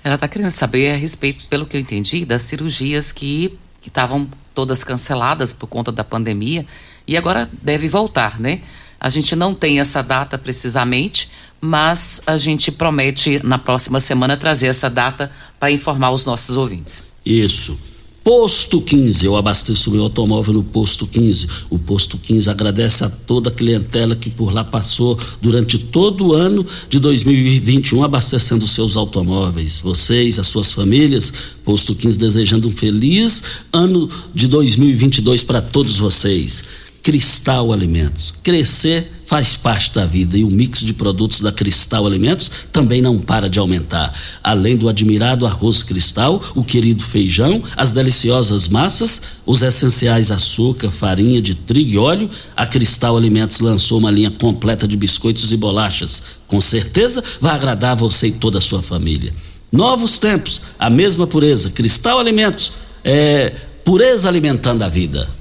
[0.03, 4.83] Ela está querendo saber a respeito, pelo que eu entendi, das cirurgias que estavam todas
[4.83, 6.66] canceladas por conta da pandemia
[7.07, 8.62] e agora deve voltar, né?
[9.01, 14.67] A gente não tem essa data precisamente, mas a gente promete na próxima semana trazer
[14.67, 17.05] essa data para informar os nossos ouvintes.
[17.25, 17.79] Isso.
[18.23, 21.49] Posto 15, eu abasteço meu automóvel no Posto 15.
[21.71, 26.33] O Posto 15 agradece a toda a clientela que por lá passou durante todo o
[26.35, 29.81] ano de 2021 abastecendo seus automóveis.
[29.81, 31.33] Vocês, as suas famílias,
[31.65, 36.89] Posto 15 desejando um feliz ano de 2022 para todos vocês.
[37.03, 38.35] Cristal Alimentos.
[38.43, 43.19] Crescer faz parte da vida e o mix de produtos da Cristal Alimentos também não
[43.19, 44.13] para de aumentar.
[44.43, 51.41] Além do admirado arroz cristal, o querido feijão, as deliciosas massas, os essenciais açúcar, farinha
[51.41, 56.23] de trigo e óleo, a Cristal Alimentos lançou uma linha completa de biscoitos e bolachas.
[56.49, 59.33] Com certeza vai agradar você e toda a sua família.
[59.71, 61.71] Novos tempos, a mesma pureza.
[61.71, 62.73] Cristal Alimentos,
[63.05, 63.53] é
[63.85, 65.39] pureza alimentando a vida.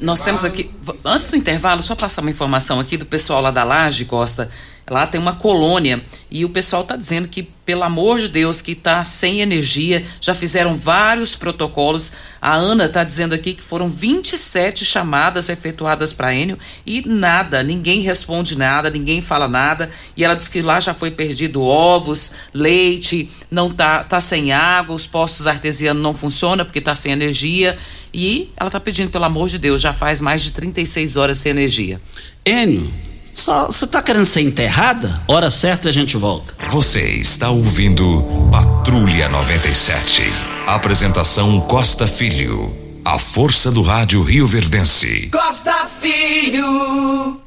[0.00, 0.70] Nós temos aqui,
[1.04, 4.48] antes do intervalo, só passar uma informação aqui do pessoal lá da Laje, Costa.
[4.90, 8.72] Lá tem uma colônia e o pessoal está dizendo que, pelo amor de Deus, que
[8.72, 10.04] está sem energia.
[10.20, 12.12] Já fizeram vários protocolos.
[12.40, 18.00] A Ana está dizendo aqui que foram 27 chamadas efetuadas para Enio e nada, ninguém
[18.00, 19.90] responde nada, ninguém fala nada.
[20.16, 24.94] E ela diz que lá já foi perdido ovos, leite, não tá, tá sem água,
[24.94, 27.78] os postos artesianos não funcionam porque está sem energia.
[28.12, 31.50] E ela está pedindo, pelo amor de Deus, já faz mais de 36 horas sem
[31.50, 32.00] energia.
[32.44, 32.90] Enio,
[33.32, 35.20] você está querendo ser enterrada?
[35.26, 36.54] Hora certa a gente volta.
[36.70, 40.22] Você está ouvindo Patrulha 97.
[40.66, 42.76] Apresentação Costa Filho.
[43.04, 45.30] A força do rádio Rio Verdense.
[45.32, 47.40] Costa Filho.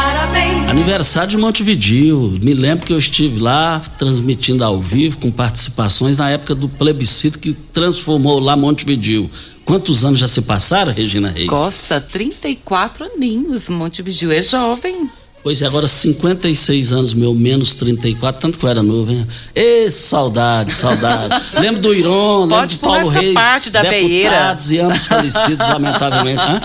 [0.00, 0.66] Parabéns.
[0.66, 2.38] Aniversário de Montevidil.
[2.42, 7.38] Me lembro que eu estive lá transmitindo ao vivo com participações na época do plebiscito
[7.38, 9.30] que transformou lá Montevidil.
[9.62, 11.48] Quantos anos já se passaram, Regina Reis?
[11.48, 13.68] Costa, 34 aninhos.
[13.68, 15.10] Montevidil é jovem.
[15.42, 19.26] Pois é, agora 56 anos, meu, menos 34, tanto que eu era novo, hein?
[19.54, 21.42] Ê, saudade, saudade.
[21.58, 24.70] lembro do Iron, lembro Pode do Paulo Reis, parte da deputados veieira.
[24.70, 26.42] e ambos falecidos, lamentavelmente.
[26.42, 26.60] Hã?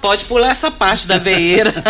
[0.00, 1.74] Pode pular essa parte da veieira.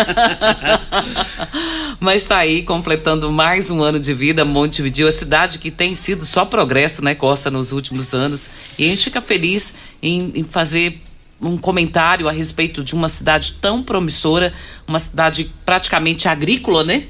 [1.99, 6.25] Mas está aí, completando mais um ano de vida, Montevideo, a cidade que tem sido
[6.25, 8.49] só progresso, né, Costa, nos últimos anos.
[8.79, 11.01] E a gente fica feliz em, em fazer
[11.41, 14.53] um comentário a respeito de uma cidade tão promissora,
[14.87, 17.03] uma cidade praticamente agrícola, né?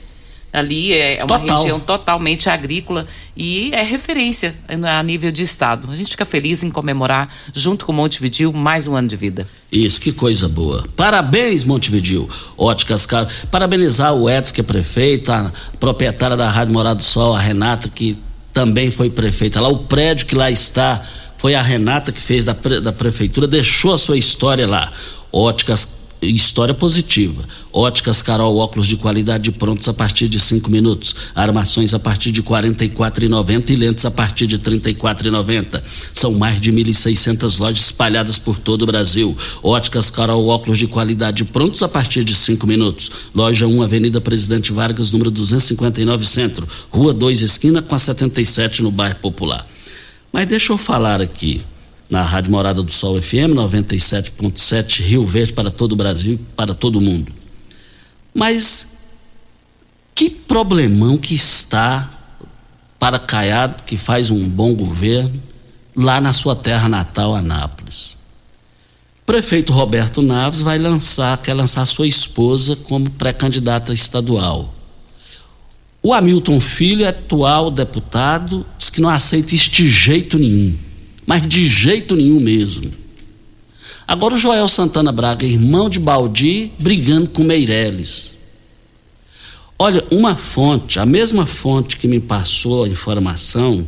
[0.52, 1.58] Ali é uma Total.
[1.58, 3.06] região totalmente agrícola
[3.36, 5.92] e é referência a nível de estado.
[5.92, 9.46] A gente fica feliz em comemorar, junto com Montevideo, mais um ano de vida.
[9.70, 10.88] Isso, que coisa boa.
[10.96, 12.30] Parabéns, Montevidil.
[12.58, 13.28] Óticas Caro.
[13.52, 17.90] Parabenizar o Edson, que é prefeito, a proprietária da Rádio Morado do Sol, a Renata,
[17.90, 18.18] que
[18.54, 19.68] também foi prefeita lá.
[19.68, 21.04] O prédio que lá está
[21.46, 24.92] foi a Renata que fez da, da prefeitura, deixou a sua história lá.
[25.32, 27.44] Óticas História positiva.
[27.72, 31.16] Óticas Carol, óculos de qualidade prontos a partir de cinco minutos.
[31.36, 35.84] Armações a partir de R$ 44,90 e lentes a partir de R$ 34,90.
[36.16, 39.38] São mais de 1.600 lojas espalhadas por todo o Brasil.
[39.62, 43.12] Óticas Carol, óculos de qualidade prontos a partir de cinco minutos.
[43.36, 46.68] Loja 1, Avenida Presidente Vargas, número 259, Centro.
[46.90, 49.75] Rua 2, esquina com a 77, no bairro Popular.
[50.36, 51.62] Mas deixa eu falar aqui
[52.10, 57.00] na Rádio Morada do Sol FM 97.7 Rio Verde para todo o Brasil, para todo
[57.00, 57.32] mundo.
[58.34, 58.98] Mas
[60.14, 62.12] que problemão que está
[63.00, 65.42] para Caiado, que faz um bom governo,
[65.96, 68.18] lá na sua terra natal, Anápolis.
[69.26, 74.75] Prefeito Roberto Naves vai lançar, quer lançar sua esposa como pré-candidata estadual.
[76.06, 80.76] O Hamilton Filho, atual deputado, diz que não aceita isso de jeito nenhum.
[81.26, 82.94] Mas de jeito nenhum mesmo.
[84.08, 88.36] Agora o Joel Santana Braga, irmão de Baldi, brigando com Meireles.
[89.80, 93.84] Olha, uma fonte, a mesma fonte que me passou a informação,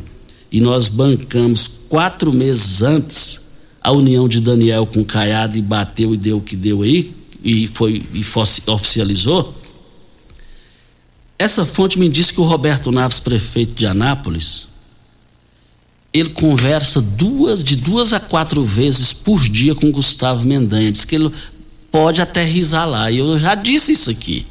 [0.50, 3.42] e nós bancamos quatro meses antes
[3.80, 7.12] a união de Daniel com Caiado e bateu e deu o que deu aí,
[7.44, 8.24] e foi e
[8.66, 9.57] oficializou.
[11.38, 14.66] Essa fonte me disse que o Roberto Naves, prefeito de Anápolis,
[16.12, 20.90] ele conversa duas de duas a quatro vezes por dia com Gustavo Mendanha.
[20.90, 21.30] Diz que ele
[21.92, 23.10] pode até risar lá.
[23.10, 24.44] E eu já disse isso aqui.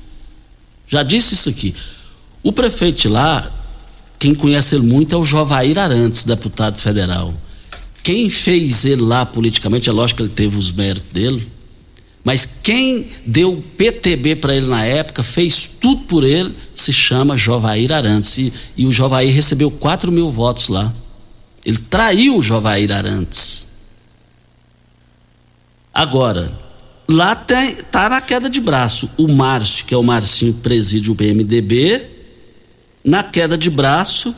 [0.88, 1.76] Já disse isso aqui.
[2.42, 3.52] O prefeito lá,
[4.18, 7.34] quem conhece ele muito é o Jovair Arantes, deputado federal.
[8.02, 11.52] Quem fez ele lá politicamente, é lógico que ele teve os méritos dele,
[12.24, 17.92] mas quem deu PTB para ele na época, fez tudo por ele, se chama Jovair
[17.92, 18.38] Arantes.
[18.38, 20.94] E, e o Jovair recebeu 4 mil votos lá.
[21.66, 23.68] Ele traiu o Jovair Arantes.
[25.94, 26.56] Agora,
[27.08, 29.10] lá tem, tá na queda de braço.
[29.18, 32.06] O Márcio, que é o Marcinho que preside o PMDB,
[33.04, 34.36] na queda de braço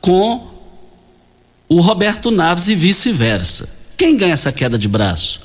[0.00, 0.48] com
[1.68, 3.68] o Roberto Naves e vice-versa.
[3.96, 5.43] Quem ganha essa queda de braço?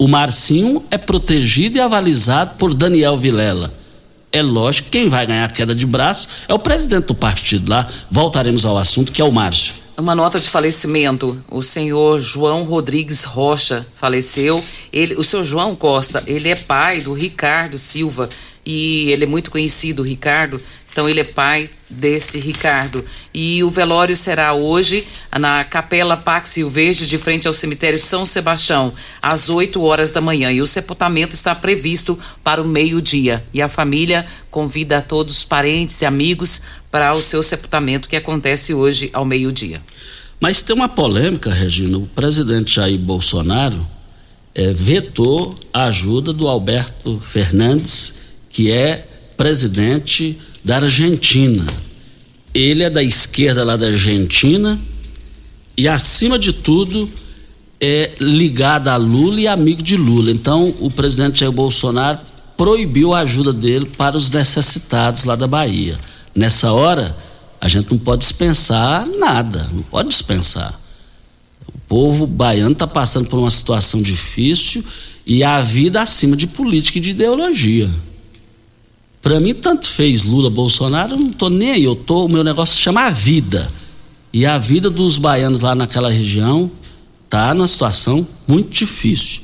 [0.00, 3.70] O Marcinho é protegido e avalizado por Daniel Vilela.
[4.32, 7.68] É lógico que quem vai ganhar a queda de braço é o presidente do partido
[7.68, 7.86] lá.
[8.10, 9.74] Voltaremos ao assunto, que é o Márcio.
[9.98, 11.38] Uma nota de falecimento.
[11.50, 14.64] O senhor João Rodrigues Rocha faleceu.
[14.90, 18.26] Ele, o senhor João Costa, ele é pai do Ricardo Silva
[18.64, 20.58] e ele é muito conhecido, o Ricardo.
[20.90, 23.04] Então ele é pai desse Ricardo.
[23.32, 25.06] E o velório será hoje
[25.38, 30.50] na Capela Pax Silvestre, de frente ao cemitério São Sebastião, às 8 horas da manhã.
[30.50, 33.44] E o sepultamento está previsto para o meio-dia.
[33.54, 38.16] E a família convida a todos os parentes e amigos para o seu sepultamento que
[38.16, 39.80] acontece hoje ao meio-dia.
[40.40, 41.98] Mas tem uma polêmica, Regina.
[41.98, 43.86] O presidente Jair Bolsonaro
[44.54, 48.14] eh, vetou a ajuda do Alberto Fernandes,
[48.50, 49.06] que é
[49.40, 51.64] presidente da Argentina.
[52.52, 54.78] Ele é da esquerda lá da Argentina
[55.74, 57.08] e, acima de tudo,
[57.80, 60.30] é ligado a Lula e amigo de Lula.
[60.30, 62.18] Então, o presidente Jair Bolsonaro
[62.54, 65.98] proibiu a ajuda dele para os necessitados lá da Bahia.
[66.36, 67.16] Nessa hora,
[67.58, 70.78] a gente não pode dispensar nada, não pode dispensar.
[71.66, 74.84] O povo baiano está passando por uma situação difícil
[75.24, 77.88] e a vida acima de política e de ideologia.
[79.22, 81.84] Para mim, tanto fez Lula, Bolsonaro, eu não tô nem aí.
[81.84, 83.70] Eu tô, o meu negócio se chama a vida.
[84.32, 86.70] E a vida dos baianos lá naquela região
[87.28, 89.42] tá numa situação muito difícil.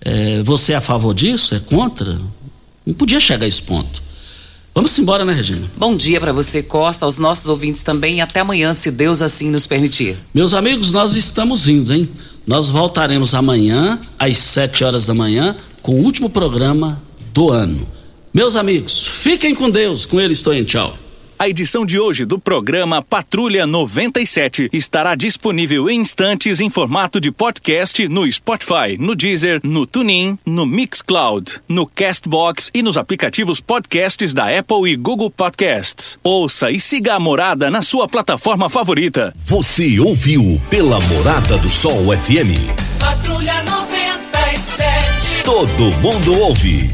[0.00, 1.54] É, você é a favor disso?
[1.54, 2.18] É contra?
[2.84, 4.02] Não podia chegar a esse ponto.
[4.74, 5.70] Vamos embora, né, Regina?
[5.76, 9.48] Bom dia para você, Costa, aos nossos ouvintes também e até amanhã, se Deus assim
[9.50, 10.16] nos permitir.
[10.34, 12.08] Meus amigos, nós estamos indo, hein?
[12.46, 17.00] Nós voltaremos amanhã, às 7 horas da manhã, com o último programa
[17.32, 17.86] do ano.
[18.34, 20.04] Meus amigos, fiquem com Deus.
[20.04, 20.98] Com ele estou em tchau.
[21.38, 27.30] A edição de hoje do programa Patrulha 97 estará disponível em instantes em formato de
[27.30, 34.34] podcast no Spotify, no Deezer, no TuneIn, no Mixcloud, no Castbox e nos aplicativos podcasts
[34.34, 36.18] da Apple e Google Podcasts.
[36.24, 39.32] Ouça e siga a Morada na sua plataforma favorita.
[39.36, 42.98] Você ouviu pela Morada do Sol FM.
[42.98, 45.44] Patrulha 97.
[45.44, 46.93] Todo mundo ouve.